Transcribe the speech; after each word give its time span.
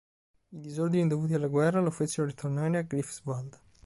I 0.51 0.59
disordini 0.59 1.07
dovuti 1.07 1.35
alla 1.35 1.45
guerra 1.45 1.79
lo 1.79 1.91
fecero 1.91 2.25
ritornare 2.25 2.79
a 2.79 2.81
Greifswald. 2.81 3.61